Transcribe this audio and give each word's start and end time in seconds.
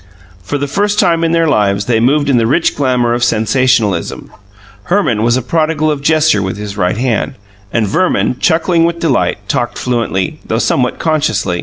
For 0.41 0.57
the 0.57 0.65
first 0.67 0.97
time 0.97 1.23
in 1.23 1.31
their 1.31 1.47
lives 1.47 1.85
they 1.85 1.99
moved 1.99 2.27
in 2.27 2.37
the 2.39 2.47
rich 2.47 2.75
glamour 2.75 3.13
of 3.13 3.23
sensationalism. 3.23 4.31
Herman 4.85 5.21
was 5.21 5.37
prodigal 5.41 5.91
of 5.91 6.01
gesture 6.01 6.41
with 6.41 6.57
his 6.57 6.75
right 6.75 6.97
hand; 6.97 7.35
and 7.71 7.85
Verman, 7.87 8.37
chuckling 8.39 8.83
with 8.83 8.97
delight, 8.99 9.47
talked 9.47 9.77
fluently, 9.77 10.39
though 10.43 10.57
somewhat 10.57 10.97
consciously. 10.97 11.59